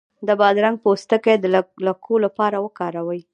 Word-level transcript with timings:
د 0.27 0.29
بادرنګ 0.39 0.77
پوستکی 0.83 1.35
د 1.39 1.45
لکو 1.87 2.13
لپاره 2.25 2.57
وکاروئ 2.65 3.21